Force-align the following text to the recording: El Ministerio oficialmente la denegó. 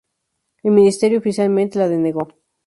El 0.63 0.71
Ministerio 0.71 1.19
oficialmente 1.19 1.77
la 1.77 1.87
denegó. 1.87 2.29